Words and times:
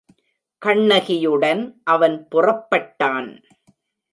கண்ணகியுடன் 0.61 1.61
அவன் 1.83 2.27
புறப்பட்டான். 2.31 3.29